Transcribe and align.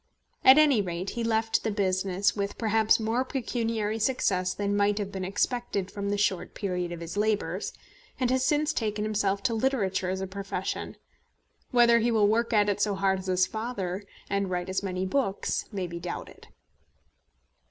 At 0.43 0.57
any 0.57 0.81
rate 0.81 1.11
he 1.11 1.23
left 1.23 1.63
the 1.63 1.69
business 1.69 2.35
with 2.35 2.57
perhaps 2.57 2.99
more 2.99 3.23
pecuniary 3.23 3.99
success 3.99 4.51
than 4.51 4.75
might 4.75 4.97
have 4.97 5.11
been 5.11 5.23
expected 5.23 5.91
from 5.91 6.09
the 6.09 6.17
short 6.17 6.55
period 6.55 6.91
of 6.91 7.01
his 7.01 7.17
labours, 7.17 7.71
and 8.19 8.31
has 8.31 8.43
since 8.43 8.73
taken 8.73 9.05
himself 9.05 9.43
to 9.43 9.53
literature 9.53 10.09
as 10.09 10.19
a 10.19 10.25
profession. 10.25 10.97
Whether 11.69 11.99
he 11.99 12.09
will 12.09 12.27
work 12.27 12.51
at 12.51 12.67
it 12.67 12.81
so 12.81 12.95
hard 12.95 13.19
as 13.19 13.27
his 13.27 13.45
father, 13.45 14.01
and 14.27 14.49
write 14.49 14.69
as 14.69 14.81
many 14.81 15.05
books, 15.05 15.65
may 15.71 15.85
be 15.85 15.99
doubted. 15.99 16.47